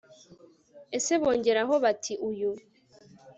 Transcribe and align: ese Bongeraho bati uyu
ese 0.97 1.13
Bongeraho 1.21 1.73
bati 1.83 2.13
uyu 2.29 2.49